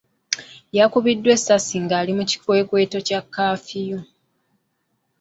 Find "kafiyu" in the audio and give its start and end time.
3.33-3.99